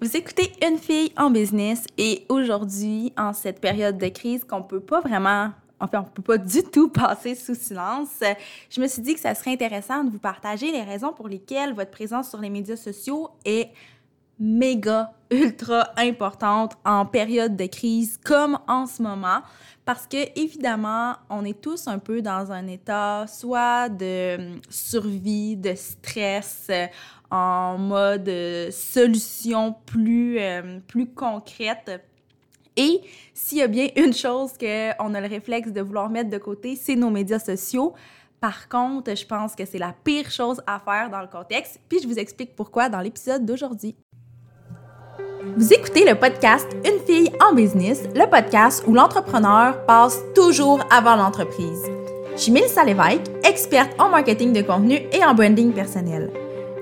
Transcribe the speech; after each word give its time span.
Vous 0.00 0.16
écoutez 0.16 0.50
Une 0.66 0.78
fille 0.78 1.12
en 1.18 1.30
business 1.30 1.84
et 1.98 2.24
aujourd'hui, 2.30 3.12
en 3.18 3.34
cette 3.34 3.60
période 3.60 3.98
de 3.98 4.08
crise 4.08 4.44
qu'on 4.44 4.62
peut 4.62 4.80
pas 4.80 5.02
vraiment, 5.02 5.50
enfin, 5.78 6.06
on 6.06 6.10
peut 6.10 6.22
pas 6.22 6.38
du 6.38 6.62
tout 6.62 6.88
passer 6.88 7.34
sous 7.34 7.54
silence, 7.54 8.22
je 8.70 8.80
me 8.80 8.86
suis 8.86 9.02
dit 9.02 9.12
que 9.12 9.20
ça 9.20 9.34
serait 9.34 9.52
intéressant 9.52 10.02
de 10.02 10.08
vous 10.08 10.18
partager 10.18 10.72
les 10.72 10.84
raisons 10.84 11.12
pour 11.12 11.28
lesquelles 11.28 11.74
votre 11.74 11.90
présence 11.90 12.30
sur 12.30 12.40
les 12.40 12.48
médias 12.48 12.76
sociaux 12.76 13.28
est 13.44 13.72
méga, 14.38 15.12
ultra 15.30 15.90
importante 15.98 16.78
en 16.86 17.04
période 17.04 17.54
de 17.54 17.66
crise 17.66 18.18
comme 18.24 18.58
en 18.68 18.86
ce 18.86 19.02
moment. 19.02 19.42
Parce 19.84 20.06
que, 20.06 20.16
évidemment, 20.40 21.16
on 21.28 21.44
est 21.44 21.60
tous 21.60 21.88
un 21.88 21.98
peu 21.98 22.22
dans 22.22 22.50
un 22.52 22.66
état 22.68 23.26
soit 23.26 23.90
de 23.90 24.58
survie, 24.70 25.56
de 25.56 25.74
stress, 25.74 26.70
en 27.30 27.78
mode 27.78 28.28
euh, 28.28 28.70
solution 28.70 29.74
plus, 29.86 30.38
euh, 30.38 30.80
plus 30.86 31.06
concrète. 31.06 32.02
Et 32.76 33.00
s'il 33.34 33.58
y 33.58 33.62
a 33.62 33.68
bien 33.68 33.88
une 33.96 34.12
chose 34.12 34.52
qu'on 34.58 35.14
a 35.14 35.20
le 35.20 35.28
réflexe 35.28 35.70
de 35.72 35.80
vouloir 35.80 36.08
mettre 36.08 36.30
de 36.30 36.38
côté, 36.38 36.76
c'est 36.76 36.96
nos 36.96 37.10
médias 37.10 37.38
sociaux. 37.38 37.94
Par 38.40 38.68
contre, 38.68 39.14
je 39.14 39.26
pense 39.26 39.54
que 39.54 39.64
c'est 39.66 39.78
la 39.78 39.94
pire 40.04 40.30
chose 40.30 40.62
à 40.66 40.80
faire 40.80 41.10
dans 41.10 41.20
le 41.20 41.26
contexte, 41.26 41.78
puis 41.88 42.00
je 42.02 42.08
vous 42.08 42.18
explique 42.18 42.56
pourquoi 42.56 42.88
dans 42.88 43.00
l'épisode 43.00 43.44
d'aujourd'hui. 43.44 43.96
Vous 45.56 45.72
écoutez 45.72 46.08
le 46.08 46.18
podcast 46.18 46.66
Une 46.84 47.04
fille 47.06 47.30
en 47.46 47.54
business, 47.54 48.04
le 48.14 48.28
podcast 48.28 48.84
où 48.86 48.94
l'entrepreneur 48.94 49.84
passe 49.84 50.20
toujours 50.34 50.80
avant 50.90 51.16
l'entreprise. 51.16 51.82
Je 52.34 52.40
suis 52.40 52.52
Mélissa 52.52 52.84
Lévesque, 52.84 53.30
experte 53.44 53.90
en 53.98 54.08
marketing 54.08 54.52
de 54.52 54.62
contenu 54.62 55.00
et 55.12 55.24
en 55.24 55.34
branding 55.34 55.72
personnel. 55.72 56.30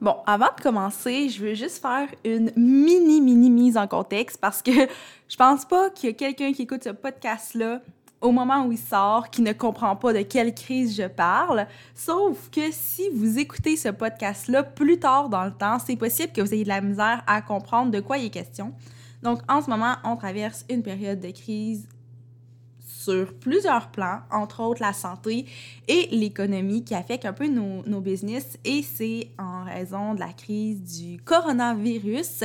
Bon, 0.00 0.16
avant 0.26 0.46
de 0.56 0.62
commencer, 0.62 1.28
je 1.28 1.42
veux 1.44 1.54
juste 1.54 1.82
faire 1.82 2.08
une 2.24 2.52
mini, 2.54 3.20
mini 3.20 3.50
mise 3.50 3.76
en 3.76 3.88
contexte 3.88 4.38
parce 4.40 4.62
que 4.62 4.70
je 5.28 5.36
pense 5.36 5.64
pas 5.64 5.90
qu'il 5.90 6.10
y 6.10 6.12
a 6.12 6.14
quelqu'un 6.14 6.52
qui 6.52 6.62
écoute 6.62 6.84
ce 6.84 6.90
podcast-là 6.90 7.80
au 8.20 8.30
moment 8.30 8.64
où 8.64 8.72
il 8.72 8.78
sort 8.78 9.28
qui 9.30 9.42
ne 9.42 9.52
comprend 9.52 9.96
pas 9.96 10.12
de 10.12 10.22
quelle 10.22 10.54
crise 10.54 10.96
je 10.96 11.08
parle. 11.08 11.66
Sauf 11.96 12.48
que 12.50 12.70
si 12.70 13.08
vous 13.12 13.40
écoutez 13.40 13.76
ce 13.76 13.88
podcast-là 13.88 14.62
plus 14.62 15.00
tard 15.00 15.28
dans 15.28 15.44
le 15.44 15.52
temps, 15.52 15.78
c'est 15.78 15.96
possible 15.96 16.32
que 16.32 16.42
vous 16.42 16.54
ayez 16.54 16.64
de 16.64 16.68
la 16.68 16.80
misère 16.80 17.24
à 17.26 17.42
comprendre 17.42 17.90
de 17.90 17.98
quoi 17.98 18.18
il 18.18 18.26
est 18.26 18.30
question. 18.30 18.72
Donc, 19.24 19.40
en 19.48 19.62
ce 19.62 19.68
moment, 19.68 19.96
on 20.04 20.16
traverse 20.16 20.64
une 20.70 20.84
période 20.84 21.18
de 21.18 21.30
crise 21.30 21.88
sur 23.08 23.32
plusieurs 23.32 23.88
plans, 23.88 24.20
entre 24.30 24.60
autres 24.60 24.82
la 24.82 24.92
santé 24.92 25.46
et 25.86 26.08
l'économie 26.10 26.84
qui 26.84 26.94
affectent 26.94 27.24
un 27.24 27.32
peu 27.32 27.46
nos, 27.46 27.82
nos 27.86 28.00
business 28.00 28.58
et 28.64 28.82
c'est 28.82 29.30
en 29.38 29.64
raison 29.64 30.14
de 30.14 30.20
la 30.20 30.32
crise 30.34 30.82
du 30.82 31.18
coronavirus. 31.22 32.44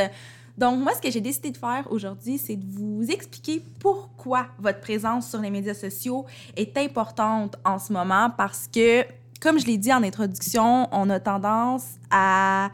Donc, 0.58 0.80
moi, 0.80 0.94
ce 0.96 1.02
que 1.02 1.12
j'ai 1.12 1.20
décidé 1.20 1.52
de 1.52 1.58
faire 1.58 1.86
aujourd'hui, 1.90 2.38
c'est 2.38 2.56
de 2.56 2.66
vous 2.66 3.04
expliquer 3.10 3.62
pourquoi 3.80 4.48
votre 4.58 4.80
présence 4.80 5.30
sur 5.30 5.42
les 5.42 5.50
médias 5.50 5.74
sociaux 5.74 6.26
est 6.56 6.78
importante 6.78 7.58
en 7.66 7.78
ce 7.78 7.92
moment 7.92 8.30
parce 8.38 8.70
que, 8.74 9.04
comme 9.42 9.60
je 9.60 9.66
l'ai 9.66 9.78
dit 9.78 9.92
en 9.92 10.04
introduction, 10.04 10.88
on 10.94 11.10
a 11.10 11.20
tendance 11.20 11.96
à 12.10 12.70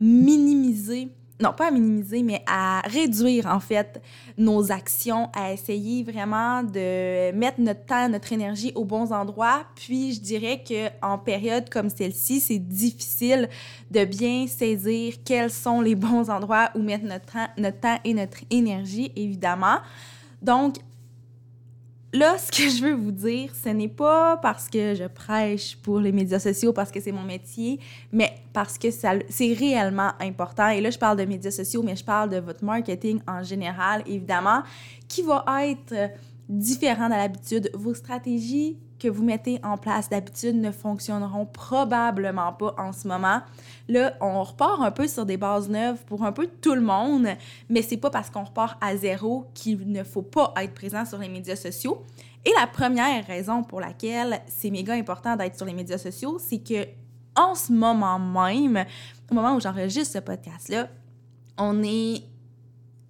minimiser 0.00 1.08
non 1.42 1.52
pas 1.52 1.68
à 1.68 1.70
minimiser, 1.70 2.22
mais 2.22 2.42
à 2.46 2.80
réduire 2.86 3.46
en 3.46 3.60
fait 3.60 4.00
nos 4.38 4.72
actions, 4.72 5.28
à 5.34 5.52
essayer 5.52 6.04
vraiment 6.04 6.62
de 6.62 7.32
mettre 7.32 7.60
notre 7.60 7.84
temps, 7.84 8.08
notre 8.08 8.32
énergie 8.32 8.72
aux 8.74 8.84
bons 8.84 9.12
endroits. 9.12 9.64
Puis 9.74 10.14
je 10.14 10.20
dirais 10.20 10.62
que 10.66 10.88
en 11.02 11.18
période 11.18 11.68
comme 11.68 11.90
celle-ci, 11.90 12.40
c'est 12.40 12.58
difficile 12.58 13.48
de 13.90 14.04
bien 14.04 14.46
saisir 14.46 15.14
quels 15.24 15.50
sont 15.50 15.80
les 15.80 15.94
bons 15.94 16.30
endroits 16.30 16.70
où 16.74 16.78
mettre 16.80 17.04
notre 17.04 17.26
temps, 17.26 17.48
notre 17.58 17.80
temps 17.80 17.98
et 18.04 18.14
notre 18.14 18.38
énergie, 18.50 19.12
évidemment. 19.16 19.78
Donc, 20.40 20.76
là, 22.12 22.36
ce 22.38 22.50
que 22.50 22.68
je 22.68 22.82
veux 22.82 22.94
vous 22.94 23.12
dire, 23.12 23.50
ce 23.54 23.70
n'est 23.70 23.88
pas 23.88 24.36
parce 24.36 24.68
que 24.68 24.94
je 24.94 25.04
prêche 25.04 25.76
pour 25.76 25.98
les 25.98 26.12
médias 26.12 26.38
sociaux, 26.38 26.72
parce 26.72 26.90
que 26.90 27.00
c'est 27.00 27.12
mon 27.12 27.22
métier, 27.22 27.80
mais 28.12 28.34
parce 28.52 28.78
que 28.78 28.88
c'est 28.90 29.52
réellement 29.54 30.12
important. 30.20 30.68
Et 30.68 30.80
là, 30.80 30.90
je 30.90 30.98
parle 30.98 31.18
de 31.18 31.24
médias 31.24 31.50
sociaux, 31.50 31.82
mais 31.82 31.96
je 31.96 32.04
parle 32.04 32.30
de 32.30 32.38
votre 32.38 32.64
marketing 32.64 33.20
en 33.26 33.42
général, 33.42 34.02
évidemment, 34.06 34.62
qui 35.08 35.22
va 35.22 35.44
être 35.66 35.94
différent 36.48 37.08
de 37.08 37.14
l'habitude. 37.14 37.70
Vos 37.74 37.94
stratégies 37.94 38.76
que 39.02 39.08
vous 39.08 39.24
mettez 39.24 39.58
en 39.64 39.76
place 39.76 40.08
d'habitude 40.08 40.54
ne 40.54 40.70
fonctionneront 40.70 41.46
probablement 41.46 42.52
pas 42.52 42.74
en 42.78 42.92
ce 42.92 43.08
moment. 43.08 43.40
Là, 43.88 44.14
on 44.20 44.42
repart 44.44 44.80
un 44.80 44.92
peu 44.92 45.08
sur 45.08 45.26
des 45.26 45.36
bases 45.36 45.68
neuves 45.68 46.04
pour 46.06 46.24
un 46.24 46.30
peu 46.30 46.48
tout 46.60 46.74
le 46.74 46.80
monde, 46.80 47.26
mais 47.68 47.82
c'est 47.82 47.96
pas 47.96 48.10
parce 48.10 48.30
qu'on 48.30 48.44
repart 48.44 48.78
à 48.80 48.96
zéro 48.96 49.46
qu'il 49.54 49.90
ne 49.90 50.04
faut 50.04 50.22
pas 50.22 50.54
être 50.58 50.74
présent 50.74 51.04
sur 51.04 51.18
les 51.18 51.28
médias 51.28 51.56
sociaux. 51.56 52.04
Et 52.44 52.52
la 52.58 52.66
première 52.66 53.26
raison 53.26 53.64
pour 53.64 53.80
laquelle 53.80 54.40
c'est 54.46 54.70
méga 54.70 54.94
important 54.94 55.36
d'être 55.36 55.56
sur 55.56 55.66
les 55.66 55.74
médias 55.74 55.98
sociaux, 55.98 56.38
c'est 56.38 56.58
que 56.58 56.86
en 57.34 57.54
ce 57.54 57.72
moment 57.72 58.18
même, 58.18 58.84
au 59.30 59.34
moment 59.34 59.56
où 59.56 59.60
j'enregistre 59.60 60.14
ce 60.14 60.18
podcast-là, 60.18 60.88
on 61.58 61.82
est 61.82 62.22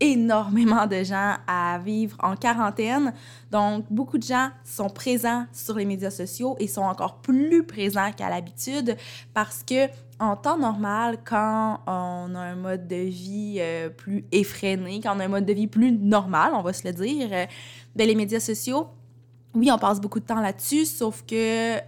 énormément 0.02 0.86
de 0.86 1.04
gens 1.04 1.36
à 1.46 1.78
vivre 1.78 2.16
en 2.22 2.34
quarantaine. 2.34 3.14
Donc, 3.52 3.84
beaucoup 3.88 4.18
de 4.18 4.24
gens 4.24 4.48
sont 4.64 4.90
présents 4.90 5.46
sur 5.52 5.76
les 5.76 5.84
médias 5.84 6.10
sociaux 6.10 6.56
et 6.58 6.66
sont 6.66 6.82
encore 6.82 7.18
plus 7.18 7.64
présents 7.64 8.10
qu'à 8.10 8.28
l'habitude 8.28 8.96
parce 9.32 9.62
que 9.62 9.86
en 10.18 10.36
temps 10.36 10.58
normal, 10.58 11.18
quand 11.24 11.80
on 11.86 12.34
a 12.34 12.40
un 12.40 12.56
mode 12.56 12.88
de 12.88 12.96
vie 12.96 13.56
euh, 13.60 13.90
plus 13.90 14.24
effréné, 14.32 15.00
quand 15.00 15.16
on 15.16 15.20
a 15.20 15.24
un 15.24 15.28
mode 15.28 15.46
de 15.46 15.52
vie 15.52 15.68
plus 15.68 15.92
normal, 15.92 16.52
on 16.54 16.62
va 16.62 16.72
se 16.72 16.86
le 16.86 16.92
dire, 16.92 17.28
euh, 17.32 17.46
ben, 17.94 18.06
les 18.06 18.14
médias 18.16 18.40
sociaux, 18.40 18.88
oui, 19.54 19.70
on 19.70 19.78
passe 19.78 20.00
beaucoup 20.00 20.20
de 20.20 20.24
temps 20.24 20.40
là-dessus, 20.40 20.84
sauf 20.84 21.24
que 21.26 21.78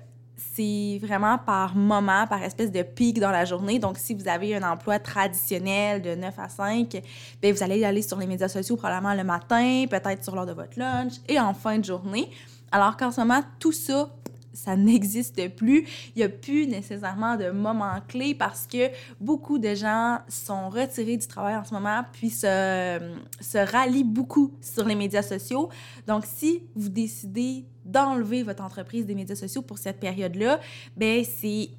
c'est 0.54 0.98
vraiment 1.02 1.38
par 1.38 1.74
moment, 1.74 2.26
par 2.26 2.42
espèce 2.42 2.70
de 2.70 2.82
pic 2.82 3.18
dans 3.20 3.30
la 3.30 3.44
journée. 3.44 3.78
Donc, 3.78 3.98
si 3.98 4.14
vous 4.14 4.28
avez 4.28 4.56
un 4.56 4.62
emploi 4.62 4.98
traditionnel 4.98 6.02
de 6.02 6.14
9 6.14 6.38
à 6.38 6.48
5, 6.48 7.02
bien, 7.40 7.52
vous 7.52 7.62
allez 7.62 7.84
aller 7.84 8.02
sur 8.02 8.18
les 8.18 8.26
médias 8.26 8.48
sociaux 8.48 8.76
probablement 8.76 9.14
le 9.14 9.24
matin, 9.24 9.84
peut-être 9.90 10.22
sur 10.22 10.34
l'heure 10.34 10.46
de 10.46 10.52
votre 10.52 10.78
lunch 10.78 11.14
et 11.28 11.40
en 11.40 11.54
fin 11.54 11.78
de 11.78 11.84
journée. 11.84 12.30
Alors 12.70 12.96
qu'en 12.96 13.10
ce 13.10 13.20
moment, 13.20 13.42
tout 13.58 13.72
ça 13.72 14.10
ça 14.54 14.76
n'existe 14.76 15.54
plus. 15.56 15.86
Il 16.14 16.18
n'y 16.18 16.22
a 16.22 16.28
plus 16.28 16.66
nécessairement 16.66 17.36
de 17.36 17.50
moments 17.50 17.98
clés 18.06 18.34
parce 18.34 18.66
que 18.66 18.90
beaucoup 19.20 19.58
de 19.58 19.74
gens 19.74 20.20
sont 20.28 20.70
retirés 20.70 21.16
du 21.16 21.26
travail 21.26 21.56
en 21.56 21.64
ce 21.64 21.74
moment 21.74 22.02
puis 22.12 22.30
se, 22.30 23.00
se 23.40 23.58
rallient 23.58 24.04
beaucoup 24.04 24.52
sur 24.60 24.86
les 24.86 24.94
médias 24.94 25.22
sociaux. 25.22 25.68
Donc, 26.06 26.24
si 26.24 26.62
vous 26.74 26.88
décidez 26.88 27.64
d'enlever 27.84 28.42
votre 28.42 28.62
entreprise 28.62 29.06
des 29.06 29.14
médias 29.14 29.36
sociaux 29.36 29.62
pour 29.62 29.78
cette 29.78 30.00
période-là, 30.00 30.60
ben 30.96 31.24
c'est 31.24 31.70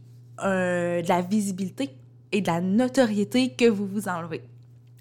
euh, 0.44 1.02
de 1.02 1.10
la 1.10 1.22
visibilité 1.22 1.96
et 2.32 2.42
de 2.42 2.48
la 2.48 2.62
notoriété 2.62 3.54
que 3.54 3.66
vous 3.66 3.86
vous 3.86 4.08
enlevez. 4.08 4.44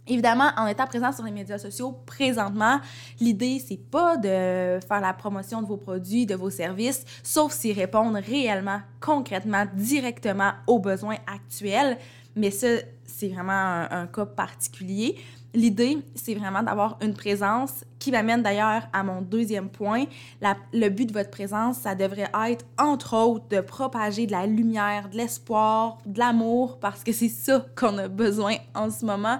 Évidemment, 0.06 0.50
en 0.58 0.66
étant 0.66 0.86
présent 0.86 1.12
sur 1.12 1.24
les 1.24 1.30
médias 1.30 1.58
sociaux 1.58 1.96
présentement, 2.04 2.78
l'idée, 3.20 3.58
c'est 3.58 3.78
pas 3.78 4.18
de 4.18 4.78
faire 4.86 5.00
la 5.00 5.14
promotion 5.14 5.62
de 5.62 5.66
vos 5.66 5.78
produits, 5.78 6.26
de 6.26 6.34
vos 6.34 6.50
services, 6.50 7.04
sauf 7.22 7.52
s'ils 7.52 7.78
répondent 7.78 8.16
réellement, 8.16 8.80
concrètement, 9.00 9.64
directement 9.74 10.52
aux 10.66 10.78
besoins 10.78 11.16
actuels. 11.26 11.96
Mais 12.36 12.50
ça, 12.50 12.68
c'est 13.04 13.28
vraiment 13.28 13.86
un, 13.90 14.06
cas 14.06 14.26
particulier. 14.26 15.16
L'idée, 15.54 15.98
c'est 16.16 16.34
vraiment 16.34 16.64
d'avoir 16.64 16.98
une 17.00 17.14
présence 17.14 17.84
qui 18.00 18.10
m'amène 18.10 18.42
d'ailleurs 18.42 18.88
à 18.92 19.04
mon 19.04 19.22
deuxième 19.22 19.68
point. 19.68 20.04
le 20.72 20.88
but 20.88 21.06
de 21.06 21.12
votre 21.12 21.30
présence, 21.30 21.78
ça 21.78 21.94
devrait 21.94 22.30
être, 22.48 22.64
entre 22.76 23.16
autres, 23.16 23.48
de 23.48 23.60
propager 23.60 24.26
de 24.26 24.32
la 24.32 24.46
lumière, 24.46 25.08
de 25.10 25.16
l'espoir, 25.16 25.98
de 26.06 26.18
l'amour, 26.18 26.80
parce 26.80 27.04
que 27.04 27.12
c'est 27.12 27.28
ça 27.28 27.64
qu'on 27.76 27.96
a 27.98 28.08
besoin 28.08 28.56
en 28.74 28.90
ce 28.90 29.04
moment 29.04 29.38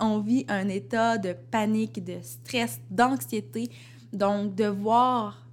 on 0.00 0.18
vit 0.18 0.44
un 0.48 0.68
état 0.68 1.18
de 1.18 1.34
panique, 1.50 2.02
de 2.02 2.18
stress, 2.22 2.80
d'anxiété. 2.90 3.70
Donc, 4.12 4.54
de 4.54 4.64
voir 4.64 5.46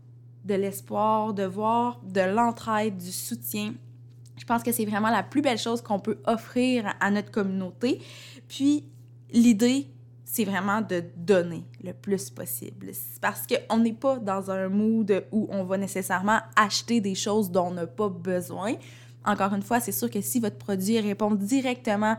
de 0.46 0.56
l'espoir, 0.56 1.34
de 1.34 1.44
voir 1.44 2.00
de 2.04 2.22
l'entraide, 2.22 2.98
du 2.98 3.12
soutien, 3.12 3.74
je 4.38 4.46
pense 4.46 4.64
que 4.64 4.72
c'est 4.72 4.86
vraiment 4.86 5.10
la 5.10 5.24
plus 5.24 5.42
belle 5.42 5.58
chose 5.58 5.82
qu'on 5.82 6.00
peut 6.00 6.20
offrir 6.26 6.94
à 7.00 7.12
notre 7.12 7.32
communauté. 7.32 8.02
Puis, 8.48 8.86
l'idée, 9.32 9.88
c'est 10.24 10.46
vraiment 10.46 10.82
de 10.82 11.04
donner 11.16 11.66
le 11.84 11.94
plus 11.94 12.30
possible. 12.30 12.92
Parce 13.22 13.46
qu'on 13.48 13.78
n'est 13.78 13.94
pas 13.94 14.18
dans 14.18 14.52
un 14.52 14.70
mood 14.70 15.26
où 15.32 15.48
on 15.50 15.64
va 15.64 15.78
nécessairement 15.78 16.40
acheter 16.56 17.02
des 17.02 17.16
choses 17.16 17.50
dont 17.50 17.68
on 17.68 17.72
n'a 17.72 17.88
pas 17.88 18.10
besoin. 18.10 18.74
Encore 19.26 19.54
une 19.54 19.62
fois, 19.62 19.80
c'est 19.80 19.92
sûr 19.92 20.10
que 20.10 20.22
si 20.22 20.40
votre 20.40 20.58
produit 20.58 21.00
répond 21.00 21.34
directement 21.34 22.18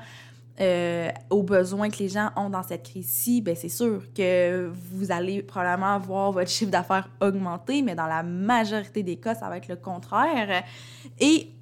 euh, 0.60 1.10
aux 1.30 1.44
besoins 1.44 1.88
que 1.88 1.98
les 1.98 2.08
gens 2.08 2.30
ont 2.34 2.50
dans 2.50 2.64
cette 2.64 2.82
crise-ci, 2.82 3.40
ben 3.40 3.54
c'est 3.54 3.68
sûr 3.68 4.02
que 4.12 4.72
vous 4.90 5.12
allez 5.12 5.42
probablement 5.42 5.98
voir 6.00 6.32
votre 6.32 6.50
chiffre 6.50 6.70
d'affaires 6.70 7.08
augmenter, 7.20 7.82
mais 7.82 7.94
dans 7.94 8.08
la 8.08 8.24
majorité 8.24 9.04
des 9.04 9.16
cas, 9.16 9.36
ça 9.36 9.48
va 9.48 9.58
être 9.58 9.68
le 9.68 9.76
contraire. 9.76 10.64
Et 11.20 11.52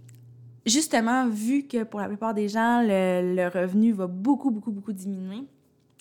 justement, 0.67 1.29
vu 1.29 1.63
que 1.67 1.85
pour 1.85 2.01
la 2.01 2.09
plupart 2.09 2.35
des 2.35 2.49
gens, 2.49 2.83
le, 2.83 3.49
revenu 3.49 3.93
va 3.93 4.07
beaucoup, 4.07 4.51
beaucoup, 4.51 4.73
beaucoup 4.73 4.93
diminuer, 4.93 5.45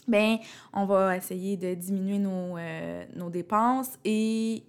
ben 0.08 0.38
on 0.74 0.86
va 0.86 1.16
essayer 1.16 1.58
de 1.58 1.74
diminuer 1.74 2.20
nos, 2.20 2.58
euh, 2.58 3.06
nos 3.16 3.30
dépenses 3.30 3.98
et 4.04 4.64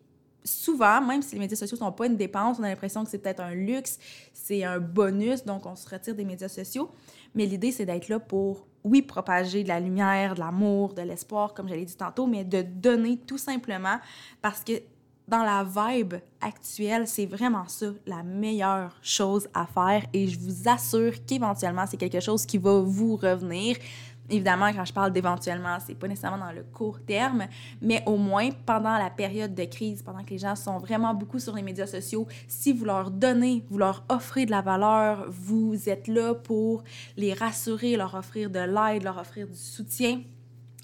souvent, 0.47 1.01
même 1.01 1.23
si 1.23 1.35
les 1.35 1.41
médias 1.41 1.57
sociaux 1.57 1.77
sont 1.77 1.93
pas 1.93 2.07
une 2.07 2.17
dépense, 2.17 2.59
on 2.59 2.63
a 2.63 2.69
l'impression 2.69 3.05
que 3.05 3.11
c'est 3.11 3.19
peut-être 3.19 3.41
un 3.41 3.55
luxe, 3.55 3.99
c'est 4.33 4.65
un 4.65 4.79
bonus, 4.79 5.45
donc 5.45 5.67
on 5.67 5.77
se 5.77 5.89
retire 5.89 6.15
des 6.15 6.25
médias 6.25 6.49
sociaux. 6.49 6.91
Mais 7.35 7.47
l'idée, 7.47 7.73
c'est 7.73 7.85
d'être 7.85 8.09
là 8.09 8.19
pour, 8.19 8.67
oui, 8.85 9.03
propager 9.03 9.63
de 9.63 9.69
la 9.69 9.81
lumière, 9.81 10.35
de 10.35 10.41
l'amour, 10.41 10.95
de 10.95 11.03
l'espoir, 11.03 11.53
comme 11.53 11.69
je 11.69 11.75
l'ai 11.75 11.85
dit 11.85 11.97
tantôt, 11.97 12.27
mais 12.27 12.45
de 12.45 12.63
donner 12.63 13.19
tout 13.19 13.39
simplement 13.39 13.99
parce 14.41 14.63
que 14.63 14.73
dans 15.29 15.43
la 15.43 15.65
vibe 15.65 16.15
actuelle, 16.41 17.07
c'est 17.07 17.27
vraiment 17.27 17.67
ça 17.67 17.87
la 18.07 18.23
meilleure 18.23 18.97
chose 19.03 19.49
à 19.55 19.67
faire 19.67 20.07
et 20.13 20.29
je 20.29 20.39
vous 20.39 20.69
assure 20.69 21.13
qu'éventuellement, 21.27 21.85
c'est 21.87 21.97
quelque 21.97 22.21
chose 22.21 22.47
qui 22.47 22.59
va 22.59 22.81
vous 22.81 23.17
revenir. 23.17 23.77
Évidemment, 24.29 24.73
quand 24.73 24.85
je 24.85 24.93
parle 24.93 25.13
d'éventuellement, 25.13 25.79
c'est 25.85 25.95
pas 25.95 26.09
nécessairement 26.09 26.45
dans 26.45 26.53
le 26.53 26.65
court 26.65 26.99
terme, 27.01 27.47
mais 27.81 28.03
au 28.07 28.17
moins 28.17 28.51
pendant 28.65 28.99
la 28.99 29.11
période 29.11 29.55
de 29.55 29.65
crise, 29.65 30.03
pendant 30.03 30.25
que 30.25 30.31
les 30.31 30.39
gens 30.39 30.57
sont 30.57 30.79
vraiment 30.79 31.15
beaucoup 31.15 31.39
sur 31.39 31.55
les 31.55 31.63
médias 31.63 31.87
sociaux, 31.87 32.27
si 32.49 32.73
vous 32.73 32.85
leur 32.85 33.11
donnez, 33.11 33.65
vous 33.71 33.79
leur 33.79 34.05
offrez 34.09 34.45
de 34.45 34.51
la 34.51 34.63
valeur, 34.63 35.27
vous 35.29 35.89
êtes 35.89 36.09
là 36.09 36.35
pour 36.35 36.83
les 37.17 37.35
rassurer, 37.35 37.97
leur 37.97 38.15
offrir 38.15 38.51
de 38.51 38.59
l'aide, 38.59 39.05
leur 39.05 39.19
offrir 39.19 39.47
du 39.47 39.57
soutien, 39.57 40.21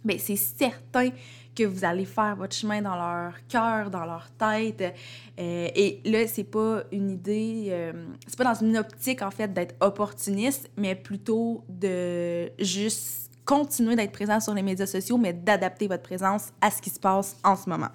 bien, 0.05 0.19
c'est 0.19 0.37
certain 0.37 1.11
que 1.55 1.65
vous 1.65 1.85
allez 1.85 2.05
faire 2.05 2.37
votre 2.37 2.55
chemin 2.55 2.81
dans 2.81 2.97
leur 2.97 3.35
cœur, 3.49 3.91
dans 3.91 4.05
leur 4.05 4.31
tête. 4.33 4.95
Euh, 5.39 5.69
et 5.75 6.01
là, 6.05 6.27
c'est 6.27 6.45
pas 6.45 6.83
une 6.93 7.11
idée, 7.11 7.69
euh, 7.71 7.93
c'est 8.27 8.37
pas 8.37 8.45
dans 8.45 8.67
une 8.67 8.77
optique 8.77 9.23
en 9.23 9.31
fait 9.31 9.53
d'être 9.53 9.75
opportuniste, 9.81 10.71
mais 10.77 10.95
plutôt 10.95 11.65
de 11.69 12.51
juste 12.59 13.31
continuer 13.45 13.97
d'être 13.97 14.13
présent 14.13 14.41
sur 14.41 14.55
les 14.55 14.63
médias 14.63 14.87
sociaux, 14.87 15.19
mais 15.19 15.33
d'adapter 15.33 15.89
votre 15.89 16.03
présence 16.03 16.53
à 16.61 16.71
ce 16.71 16.81
qui 16.81 16.91
se 16.91 17.01
passe 17.01 17.37
en 17.45 17.57
ce 17.57 17.69
moment. 17.69 17.91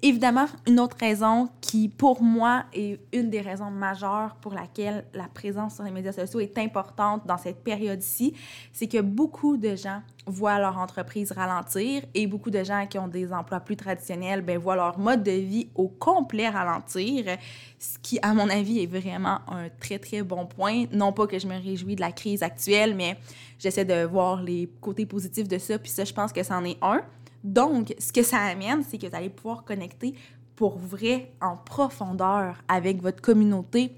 Évidemment, 0.00 0.46
une 0.68 0.78
autre 0.78 0.96
raison 1.00 1.48
qui, 1.60 1.88
pour 1.88 2.22
moi, 2.22 2.62
est 2.72 3.00
une 3.12 3.30
des 3.30 3.40
raisons 3.40 3.70
majeures 3.70 4.36
pour 4.40 4.54
laquelle 4.54 5.04
la 5.12 5.26
présence 5.26 5.74
sur 5.74 5.82
les 5.82 5.90
médias 5.90 6.12
sociaux 6.12 6.38
est 6.38 6.56
importante 6.56 7.26
dans 7.26 7.36
cette 7.36 7.64
période-ci, 7.64 8.32
c'est 8.72 8.86
que 8.86 9.00
beaucoup 9.00 9.56
de 9.56 9.74
gens 9.74 10.00
voient 10.24 10.60
leur 10.60 10.78
entreprise 10.78 11.32
ralentir 11.32 12.02
et 12.14 12.28
beaucoup 12.28 12.50
de 12.50 12.62
gens 12.62 12.86
qui 12.86 12.96
ont 12.96 13.08
des 13.08 13.32
emplois 13.32 13.58
plus 13.58 13.76
traditionnels 13.76 14.42
ben, 14.42 14.56
voient 14.56 14.76
leur 14.76 15.00
mode 15.00 15.24
de 15.24 15.32
vie 15.32 15.68
au 15.74 15.88
complet 15.88 16.48
ralentir, 16.48 17.36
ce 17.80 17.98
qui, 18.00 18.20
à 18.22 18.34
mon 18.34 18.48
avis, 18.48 18.80
est 18.80 18.86
vraiment 18.86 19.40
un 19.48 19.68
très, 19.80 19.98
très 19.98 20.22
bon 20.22 20.46
point. 20.46 20.84
Non 20.92 21.12
pas 21.12 21.26
que 21.26 21.40
je 21.40 21.48
me 21.48 21.60
réjouis 21.60 21.96
de 21.96 22.00
la 22.00 22.12
crise 22.12 22.44
actuelle, 22.44 22.94
mais 22.94 23.18
j'essaie 23.58 23.84
de 23.84 24.04
voir 24.04 24.42
les 24.42 24.70
côtés 24.80 25.06
positifs 25.06 25.48
de 25.48 25.58
ça, 25.58 25.76
puis 25.76 25.90
ça, 25.90 26.04
je 26.04 26.12
pense 26.12 26.32
que 26.32 26.44
c'en 26.44 26.62
est 26.64 26.78
un. 26.82 27.00
Donc, 27.48 27.94
ce 27.98 28.12
que 28.12 28.22
ça 28.22 28.42
amène, 28.42 28.84
c'est 28.86 28.98
que 28.98 29.06
vous 29.06 29.16
allez 29.16 29.30
pouvoir 29.30 29.64
connecter 29.64 30.14
pour 30.54 30.76
vrai 30.76 31.32
en 31.40 31.56
profondeur 31.56 32.56
avec 32.68 33.00
votre 33.00 33.22
communauté 33.22 33.92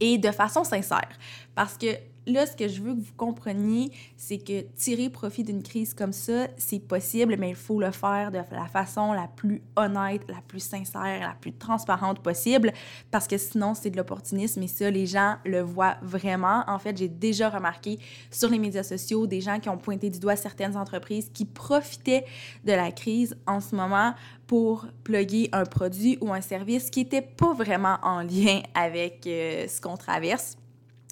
et 0.00 0.18
de 0.18 0.30
façon 0.30 0.64
sincère. 0.64 1.08
Parce 1.58 1.76
que 1.76 1.88
là, 2.28 2.46
ce 2.46 2.54
que 2.54 2.68
je 2.68 2.80
veux 2.80 2.94
que 2.94 3.00
vous 3.00 3.14
compreniez, 3.16 3.90
c'est 4.16 4.38
que 4.38 4.60
tirer 4.76 5.10
profit 5.10 5.42
d'une 5.42 5.64
crise 5.64 5.92
comme 5.92 6.12
ça, 6.12 6.46
c'est 6.56 6.78
possible, 6.78 7.34
mais 7.36 7.48
il 7.48 7.56
faut 7.56 7.80
le 7.80 7.90
faire 7.90 8.30
de 8.30 8.38
la 8.52 8.66
façon 8.66 9.12
la 9.12 9.26
plus 9.26 9.60
honnête, 9.74 10.22
la 10.28 10.40
plus 10.46 10.60
sincère, 10.60 11.20
la 11.20 11.34
plus 11.40 11.52
transparente 11.52 12.20
possible, 12.20 12.72
parce 13.10 13.26
que 13.26 13.36
sinon, 13.36 13.74
c'est 13.74 13.90
de 13.90 13.96
l'opportunisme 13.96 14.62
et 14.62 14.68
ça, 14.68 14.88
les 14.88 15.06
gens 15.06 15.34
le 15.44 15.60
voient 15.60 15.96
vraiment. 16.00 16.62
En 16.68 16.78
fait, 16.78 16.96
j'ai 16.96 17.08
déjà 17.08 17.50
remarqué 17.50 17.98
sur 18.30 18.50
les 18.50 18.60
médias 18.60 18.84
sociaux 18.84 19.26
des 19.26 19.40
gens 19.40 19.58
qui 19.58 19.68
ont 19.68 19.78
pointé 19.78 20.10
du 20.10 20.20
doigt 20.20 20.36
certaines 20.36 20.76
entreprises 20.76 21.28
qui 21.34 21.44
profitaient 21.44 22.24
de 22.64 22.70
la 22.70 22.92
crise 22.92 23.36
en 23.48 23.58
ce 23.58 23.74
moment 23.74 24.14
pour 24.46 24.86
plugger 25.02 25.48
un 25.50 25.64
produit 25.64 26.18
ou 26.20 26.32
un 26.32 26.40
service 26.40 26.88
qui 26.88 27.00
n'était 27.00 27.20
pas 27.20 27.52
vraiment 27.52 27.98
en 28.04 28.22
lien 28.22 28.62
avec 28.76 29.26
euh, 29.26 29.66
ce 29.66 29.80
qu'on 29.80 29.96
traverse. 29.96 30.56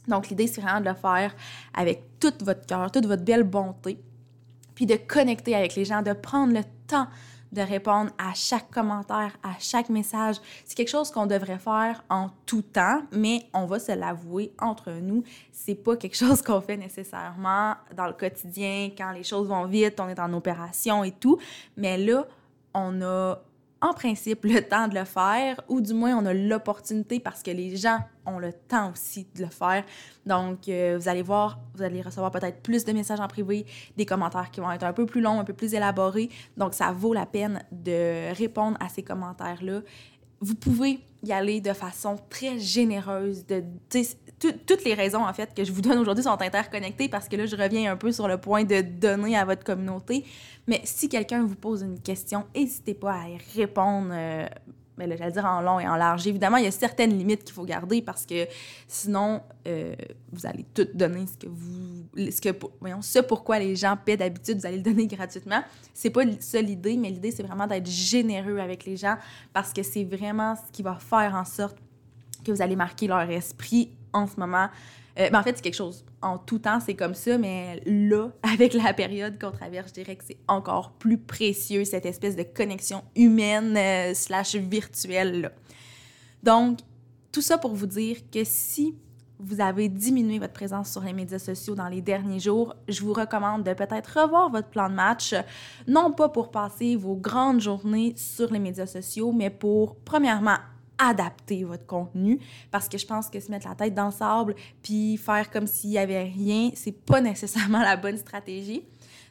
Donc, 0.09 0.29
l'idée, 0.29 0.47
c'est 0.47 0.61
vraiment 0.61 0.81
de 0.81 0.89
le 0.89 0.95
faire 0.95 1.35
avec 1.75 2.19
tout 2.21 2.33
votre 2.43 2.67
cœur, 2.67 2.91
toute 2.91 3.07
votre 3.07 3.25
belle 3.25 3.45
bonté, 3.45 3.99
puis 4.75 4.87
de 4.87 4.97
connecter 4.97 5.55
avec 5.55 5.75
les 5.75 5.85
gens, 5.85 6.03
de 6.03 6.13
prendre 6.13 6.53
le 6.53 6.63
temps 6.87 7.09
de 7.53 7.63
répondre 7.63 8.11
à 8.19 8.35
chaque 8.35 8.71
commentaire, 8.71 9.37
à 9.43 9.53
chaque 9.59 9.89
message. 9.89 10.37
C'est 10.65 10.77
quelque 10.77 10.91
chose 10.91 11.11
qu'on 11.11 11.27
devrait 11.27 11.59
faire 11.59 12.05
en 12.11 12.31
tout 12.45 12.63
temps, 12.63 13.03
mais 13.13 13.49
on 13.55 13.67
va 13.67 13.79
se 13.79 13.93
l'avouer 13.93 14.53
entre 14.61 14.93
nous, 14.93 15.23
c'est 15.53 15.75
pas 15.75 15.97
quelque 15.97 16.17
chose 16.17 16.43
qu'on 16.43 16.61
fait 16.61 16.77
nécessairement 16.77 17.75
dans 17.97 18.07
le 18.07 18.13
quotidien 18.13 18.91
quand 18.97 19.13
les 19.13 19.25
choses 19.25 19.49
vont 19.49 19.67
vite, 19.67 19.99
on 20.01 20.09
est 20.09 20.19
en 20.19 20.33
opération 20.33 21.05
et 21.05 21.13
tout, 21.13 21.39
mais 21.77 21.99
là, 21.99 22.27
on 22.75 23.01
a 23.03 23.39
en 23.87 23.95
principe 23.95 24.45
le 24.45 24.61
temps 24.61 24.89
de 24.89 24.95
le 24.95 25.05
faire, 25.05 25.61
ou 25.69 25.81
du 25.81 25.95
moins 25.95 26.17
on 26.17 26.27
a 26.27 26.35
l'opportunité 26.35 27.21
parce 27.21 27.43
que 27.43 27.51
les 27.51 27.77
gens 27.77 27.99
ont 28.27 28.39
le 28.39 28.53
temps 28.53 28.93
aussi 28.93 29.27
de 29.35 29.43
le 29.43 29.49
faire. 29.49 29.85
Donc, 30.25 30.69
euh, 30.69 30.99
vous 31.01 31.09
allez 31.09 31.23
voir, 31.23 31.59
vous 31.75 31.83
allez 31.83 32.03
recevoir 32.03 32.31
peut-être 32.31 32.63
plus 32.63 32.85
de 32.85 32.93
messages 32.93 33.21
en 33.21 33.29
privé, 33.29 33.65
des 33.97 34.05
commentaires 34.05 34.51
qui 34.51 34.61
vont 34.61 34.71
être 34.73 34.85
un 34.85 34.93
peu 34.93 35.07
plus 35.07 35.21
longs, 35.21 35.41
un 35.41 35.45
peu 35.45 35.53
plus 35.53 35.75
élaborés. 35.75 36.29
Donc, 36.57 36.75
ça 36.75 36.93
vaut 36.93 37.15
la 37.15 37.27
peine 37.27 37.63
de 37.71 38.35
répondre 38.35 38.77
à 38.81 38.89
ces 38.89 39.03
commentaires-là. 39.03 39.81
Vous 40.41 40.55
pouvez 40.55 41.01
y 41.27 41.33
aller 41.33 41.61
de 41.61 41.73
façon 41.73 42.17
très 42.31 42.59
généreuse. 42.59 43.45
De, 43.47 43.63
toutes 44.67 44.85
les 44.85 44.95
raisons, 44.95 45.25
en 45.27 45.33
fait, 45.33 45.55
que 45.55 45.65
je 45.65 45.73
vous 45.73 45.81
donne 45.81 45.99
aujourd'hui 45.99 46.25
sont 46.25 46.41
interconnectées 46.41 47.09
parce 47.09 47.29
que 47.29 47.37
là, 47.37 47.47
je 47.47 47.57
reviens 47.57 47.93
un 47.93 47.97
peu 47.97 48.13
sur 48.13 48.29
le 48.29 48.39
point 48.39 48.65
de 48.65 48.81
donner 48.81 49.37
à 49.37 49.45
votre 49.45 49.65
communauté. 49.65 50.25
Mais 50.67 50.81
si 50.85 51.09
quelqu'un 51.09 51.45
vous 51.45 51.55
pose 51.55 51.83
une 51.83 52.01
question, 52.01 52.45
n'hésitez 52.55 52.95
pas 52.95 53.15
à 53.15 53.29
y 53.29 53.39
répondre. 53.57 54.11
Euh, 54.13 54.47
mais 54.97 55.17
j'allais 55.17 55.33
dire 55.33 55.45
en 55.45 55.61
long 55.61 55.79
et 55.79 55.87
en 55.87 55.97
large. 55.97 56.27
Évidemment, 56.27 56.57
il 56.57 56.65
y 56.65 56.69
a 56.69 56.71
certaines 56.71 57.17
limites 57.17 57.45
qu'il 57.45 57.55
faut 57.55 57.65
garder 57.65 58.03
parce 58.03 58.25
que 58.25 58.47
sinon, 58.89 59.43
euh, 59.67 59.95
vous 60.33 60.47
allez 60.47 60.65
tout 60.75 60.87
donner 60.95 61.27
ce 61.27 61.37
que 61.37 61.49
vous. 61.49 62.07
Ce, 62.31 62.41
que, 62.41 62.49
voyons, 62.81 63.03
ce 63.03 63.19
pourquoi 63.19 63.59
les 63.59 63.77
gens 63.77 63.97
paient 64.03 64.17
d'habitude, 64.17 64.59
vous 64.59 64.67
allez 64.67 64.79
le 64.79 64.83
donner 64.83 65.07
gratuitement. 65.07 65.63
C'est 65.93 66.11
pas 66.11 66.23
ça 66.41 66.61
l'idée, 66.61 66.97
mais 66.97 67.11
l'idée, 67.11 67.31
c'est 67.31 67.43
vraiment 67.43 67.67
d'être 67.67 67.89
généreux 67.89 68.59
avec 68.59 68.85
les 68.85 68.97
gens 68.97 69.17
parce 69.53 69.73
que 69.73 69.83
c'est 69.83 70.05
vraiment 70.05 70.57
ce 70.57 70.73
qui 70.73 70.83
va 70.83 70.97
faire 70.97 71.35
en 71.35 71.45
sorte 71.45 71.77
que 72.45 72.53
vous 72.53 72.63
allez 72.63 72.77
marquer 72.77 73.07
leur 73.07 73.29
esprit 73.31 73.91
en 74.13 74.27
ce 74.27 74.39
moment. 74.39 74.69
Euh, 75.19 75.31
ben, 75.31 75.41
en 75.41 75.43
fait, 75.43 75.57
c'est 75.57 75.63
quelque 75.63 75.75
chose. 75.75 76.05
En 76.21 76.39
tout 76.39 76.59
temps, 76.59 76.79
c'est 76.81 76.95
comme 76.95 77.15
ça, 77.15 77.39
mais 77.39 77.81
là, 77.87 78.29
avec 78.43 78.75
la 78.75 78.93
période 78.93 79.41
qu'on 79.41 79.51
traverse, 79.51 79.89
je 79.89 79.95
dirais 79.95 80.17
que 80.17 80.25
c'est 80.25 80.39
encore 80.49 80.93
plus 80.93 81.19
précieux, 81.19 81.85
cette 81.85 82.07
espèce 82.07 82.37
de 82.37 82.43
connexion 82.43 83.03
humaine 83.15 83.77
euh, 83.77 84.15
slash 84.15 84.57
virtuelle. 84.57 85.53
Donc, 86.43 86.81
tout 87.33 87.43
ça 87.43 87.59
pour 87.59 87.75
vous 87.75 87.87
dire 87.87 88.19
que 88.31 88.45
si 88.45 88.95
vous 89.39 89.61
avez 89.61 89.89
diminué 89.89 90.39
votre 90.39 90.53
présence 90.53 90.91
sur 90.91 91.03
les 91.03 91.13
médias 91.13 91.39
sociaux 91.39 91.75
dans 91.75 91.89
les 91.89 92.01
derniers 92.01 92.41
jours, 92.41 92.75
je 92.89 93.03
vous 93.03 93.13
recommande 93.13 93.65
de 93.65 93.75
peut-être 93.75 94.21
revoir 94.23 94.51
votre 94.51 94.69
plan 94.69 94.89
de 94.89 94.95
match, 94.95 95.35
non 95.87 96.13
pas 96.13 96.29
pour 96.29 96.51
passer 96.51 96.97
vos 96.97 97.17
grandes 97.17 97.61
journées 97.61 98.15
sur 98.17 98.51
les 98.51 98.59
médias 98.59 98.87
sociaux, 98.87 99.33
mais 99.33 99.51
pour, 99.51 99.97
premièrement, 99.97 100.57
adapter 100.99 101.65
votre 101.65 101.87
contenu 101.87 102.41
parce 102.71 102.89
que 102.89 102.99
je 102.99 103.07
pense 103.07 103.29
que 103.29 103.41
se 103.41 103.51
mettre 103.51 103.69
la 103.69 103.75
tête 103.75 103.95
dans 103.95 104.07
le 104.07 104.13
sable 104.13 104.55
puis 104.83 105.17
faire 105.17 105.51
comme 105.51 105.67
s'il 105.67 105.91
y 105.91 105.99
avait 105.99 106.25
rien, 106.25 106.71
c'est 106.75 106.93
pas 106.93 107.21
nécessairement 107.21 107.81
la 107.81 107.97
bonne 107.97 108.17
stratégie. 108.17 108.83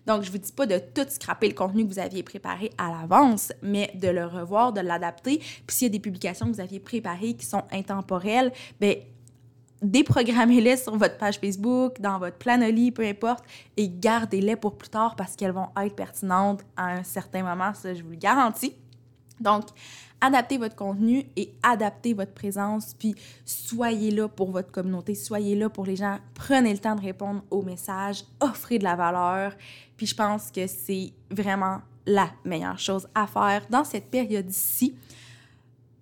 Donc, 0.06 0.22
je 0.22 0.32
vous 0.32 0.38
dis 0.38 0.52
pas 0.52 0.66
de 0.66 0.78
tout 0.78 1.06
scraper 1.10 1.48
le 1.48 1.56
contenu 1.56 1.84
que 1.84 1.92
vous 1.92 2.00
aviez 2.00 2.24
préparé 2.24 2.72
à 2.78 2.92
l'avance, 2.92 3.52
mais 3.62 3.92
de 3.96 4.08
le 4.08 4.26
revoir, 4.26 4.72
de 4.72 4.82
l'adapter. 4.82 5.40
Puis 5.40 5.78
s'il 5.78 5.88
y 5.88 5.90
a 5.90 5.94
des 5.94 6.00
publications 6.00 6.46
que 6.46 6.52
vous 6.54 6.62
aviez 6.62 6.80
préparées 6.80 7.34
qui 7.34 7.46
sont 7.46 7.64
intemporelles, 7.72 8.52
ben 8.80 8.98
déprogrammez-les 9.82 10.78
sur 10.84 10.96
votre 10.96 11.18
page 11.18 11.40
Facebook, 11.40 12.00
dans 12.00 12.20
votre 12.20 12.38
Planoly, 12.38 12.92
peu 12.92 13.06
importe, 13.06 13.44
et 13.78 13.90
gardez-les 13.90 14.56
pour 14.56 14.78
plus 14.78 14.90
tard 14.90 15.16
parce 15.16 15.36
qu'elles 15.36 15.52
vont 15.52 15.70
être 15.82 15.96
pertinentes 15.96 16.64
à 16.78 16.94
un 16.94 17.04
certain 17.04 17.44
moment, 17.44 17.74
ça 17.74 17.94
je 17.94 18.04
vous 18.04 18.12
le 18.12 18.18
garantis. 18.18 18.76
Donc, 19.40 19.66
adaptez 20.22 20.58
votre 20.58 20.76
contenu 20.76 21.26
et 21.36 21.54
adaptez 21.62 22.14
votre 22.14 22.34
présence, 22.34 22.94
puis 22.98 23.16
soyez 23.44 24.12
là 24.12 24.28
pour 24.28 24.52
votre 24.52 24.72
communauté, 24.72 25.16
soyez 25.16 25.56
là 25.56 25.70
pour 25.70 25.86
les 25.86 25.96
gens, 25.96 26.20
prenez 26.34 26.72
le 26.72 26.80
temps 26.80 26.96
de 26.96 27.02
répondre 27.02 27.44
aux 27.52 27.62
messages, 27.62 28.24
offrez 28.40 28.80
de 28.80 28.84
la 28.84 28.96
valeur, 28.96 29.54
puis 29.98 30.06
je 30.06 30.16
pense 30.16 30.52
que 30.52 30.68
c'est 30.68 31.12
vraiment 31.30 31.82
la 32.06 32.30
meilleure 32.44 32.80
chose 32.80 33.08
à 33.16 33.28
faire 33.28 33.66
dans 33.70 33.84
cette 33.84 34.10
période-ci. 34.10 34.96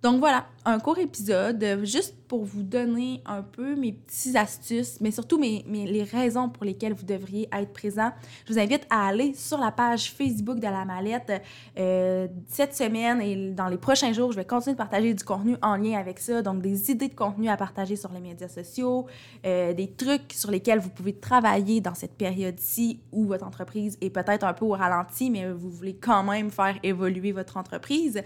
Donc 0.04 0.18
voilà, 0.18 0.44
un 0.66 0.78
court 0.80 0.98
épisode 0.98 1.64
euh, 1.64 1.82
juste 1.82 2.14
pour 2.28 2.44
vous 2.44 2.62
donner 2.62 3.22
un 3.24 3.40
peu 3.40 3.74
mes 3.74 3.92
petites 3.92 4.36
astuces, 4.36 5.00
mais 5.00 5.10
surtout 5.10 5.38
mes, 5.38 5.64
les 5.66 6.02
raisons 6.02 6.50
pour 6.50 6.66
lesquelles 6.66 6.92
vous 6.92 7.06
devriez 7.06 7.48
être 7.50 7.72
présent. 7.72 8.10
Je 8.46 8.52
vous 8.52 8.58
invite 8.58 8.86
à 8.90 9.06
aller 9.06 9.32
sur 9.32 9.56
la 9.56 9.70
page 9.70 10.12
Facebook 10.12 10.58
de 10.58 10.64
la 10.64 10.84
mallette 10.84 11.32
euh, 11.78 12.28
cette 12.48 12.74
semaine 12.74 13.22
et 13.22 13.52
dans 13.52 13.68
les 13.68 13.78
prochains 13.78 14.12
jours, 14.12 14.30
je 14.30 14.36
vais 14.36 14.44
continuer 14.44 14.74
de 14.74 14.78
partager 14.78 15.14
du 15.14 15.24
contenu 15.24 15.56
en 15.62 15.76
lien 15.76 15.98
avec 15.98 16.18
ça, 16.18 16.42
donc 16.42 16.60
des 16.60 16.90
idées 16.90 17.08
de 17.08 17.14
contenu 17.14 17.48
à 17.48 17.56
partager 17.56 17.96
sur 17.96 18.12
les 18.12 18.20
médias 18.20 18.48
sociaux, 18.48 19.06
euh, 19.46 19.72
des 19.72 19.90
trucs 19.90 20.34
sur 20.34 20.50
lesquels 20.50 20.80
vous 20.80 20.90
pouvez 20.90 21.14
travailler 21.14 21.80
dans 21.80 21.94
cette 21.94 22.18
période-ci 22.18 23.00
où 23.10 23.24
votre 23.24 23.46
entreprise 23.46 23.96
est 24.02 24.10
peut-être 24.10 24.44
un 24.44 24.52
peu 24.52 24.66
au 24.66 24.72
ralenti, 24.72 25.30
mais 25.30 25.50
vous 25.50 25.70
voulez 25.70 25.96
quand 25.96 26.24
même 26.24 26.50
faire 26.50 26.76
évoluer 26.82 27.32
votre 27.32 27.56
entreprise. 27.56 28.22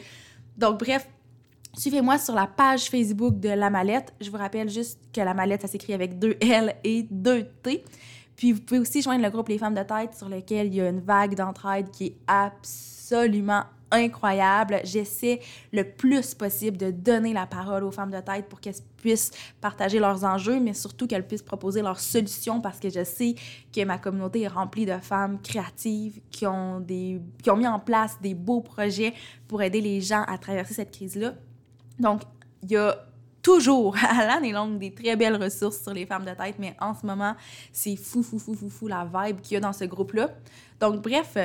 Donc 0.57 0.81
bref, 0.81 1.07
Suivez-moi 1.77 2.19
sur 2.19 2.35
la 2.35 2.47
page 2.47 2.91
Facebook 2.91 3.39
de 3.39 3.51
La 3.51 3.71
Mallette. 3.71 4.13
Je 4.21 4.31
vous 4.31 4.37
rappelle 4.37 4.69
juste 4.69 4.99
que 5.13 5.21
La 5.21 5.35
Mallette, 5.35 5.63
ça 5.63 5.69
s'écrit 5.69 5.93
avec 5.93 6.19
deux 6.19 6.37
L 6.41 6.75
et 6.83 7.07
deux 7.11 7.45
T. 7.63 7.85
Puis 8.37 8.53
vous 8.53 8.61
pouvez 8.61 8.81
aussi 8.81 9.03
joindre 9.03 9.23
le 9.23 9.31
groupe 9.31 9.49
Les 9.49 9.59
Femmes 9.59 9.75
de 9.75 9.83
Tête 9.83 10.15
sur 10.15 10.29
lequel 10.29 10.69
il 10.69 10.75
y 10.75 10.81
a 10.81 10.89
une 10.89 11.01
vague 11.01 11.35
d'entraide 11.35 11.91
qui 11.91 12.07
est 12.07 12.17
absolument 12.27 13.65
incroyable. 13.91 14.81
J'essaie 14.85 15.41
le 15.73 15.85
plus 15.85 16.35
possible 16.35 16.77
de 16.77 16.91
donner 16.91 17.33
la 17.33 17.47
parole 17.47 17.85
aux 17.85 17.91
femmes 17.91 18.11
de 18.11 18.21
tête 18.21 18.49
pour 18.49 18.61
qu'elles 18.61 18.75
puissent 18.97 19.31
partager 19.61 19.99
leurs 19.99 20.25
enjeux, 20.25 20.61
mais 20.61 20.75
surtout 20.75 21.07
qu'elles 21.07 21.27
puissent 21.27 21.43
proposer 21.43 21.83
leurs 21.83 22.01
solutions 22.01 22.61
parce 22.61 22.79
que 22.79 22.91
je 22.91 23.05
sais 23.05 23.35
que 23.73 23.85
ma 23.85 23.99
communauté 23.99 24.43
est 24.43 24.49
remplie 24.49 24.87
de 24.87 24.99
femmes 24.99 25.41
créatives 25.41 26.21
qui 26.31 26.47
ont, 26.47 26.81
des, 26.81 27.21
qui 27.43 27.51
ont 27.51 27.57
mis 27.57 27.67
en 27.67 27.79
place 27.79 28.19
des 28.21 28.35
beaux 28.35 28.61
projets 28.61 29.15
pour 29.47 29.63
aider 29.63 29.81
les 29.81 30.01
gens 30.01 30.25
à 30.27 30.39
traverser 30.39 30.75
cette 30.75 30.91
crise-là. 30.91 31.35
Donc, 31.99 32.23
il 32.63 32.73
y 32.73 32.77
a 32.77 32.97
toujours, 33.43 33.97
à 34.09 34.27
l'année 34.27 34.53
longue, 34.53 34.79
des 34.79 34.93
très 34.93 35.17
belles 35.17 35.43
ressources 35.43 35.83
sur 35.83 35.95
les 35.95 36.07
femmes 36.07 36.25
de 36.25 36.33
tête, 36.33 36.57
mais 36.59 36.77
en 36.81 36.95
ce 36.95 37.07
moment, 37.07 37.35
c'est 37.73 37.97
fou, 37.97 38.23
fou, 38.23 38.39
fou, 38.39 38.55
fou, 38.55 38.69
fou 38.69 38.89
la 38.89 39.05
vibe 39.05 39.41
qu'il 39.41 39.55
y 39.55 39.57
a 39.57 39.61
dans 39.61 39.73
ce 39.73 39.85
groupe-là. 39.85 40.31
Donc, 40.81 41.03
bref, 41.03 41.37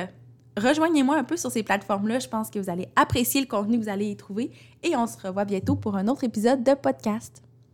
rejoignez-moi 0.56 1.16
un 1.16 1.24
peu 1.24 1.36
sur 1.36 1.50
ces 1.50 1.62
plateformes-là. 1.62 2.18
Je 2.18 2.28
pense 2.28 2.50
que 2.50 2.58
vous 2.58 2.70
allez 2.70 2.88
apprécier 2.96 3.40
le 3.40 3.46
contenu 3.46 3.78
que 3.78 3.84
vous 3.84 3.90
allez 3.90 4.10
y 4.10 4.16
trouver 4.16 4.50
et 4.82 4.96
on 4.96 5.06
se 5.06 5.18
revoit 5.18 5.44
bientôt 5.44 5.76
pour 5.76 5.96
un 5.96 6.08
autre 6.08 6.24
épisode 6.24 6.62
de 6.62 6.74
podcast. 6.74 7.43